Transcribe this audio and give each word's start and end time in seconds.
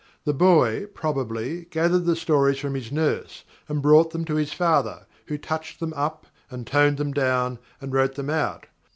The 0.25 0.33
boy, 0.33 0.87
probably, 0.95 1.65
gathered 1.65 2.05
the 2.05 2.15
stories 2.15 2.57
from 2.57 2.73
his 2.73 2.91
nurse 2.91 3.43
and 3.69 3.83
brought 3.83 4.09
them 4.09 4.25
to 4.25 4.33
his 4.33 4.51
father, 4.51 5.05
who 5.27 5.37
touched 5.37 5.79
them 5.79 5.93
up, 5.95 6.25
and 6.49 6.65
toned 6.65 6.97
them 6.97 7.11
down, 7.13 7.59
and 7.79 7.93
wrote 7.93 8.15
them 8.15 8.31
out. 8.31 8.65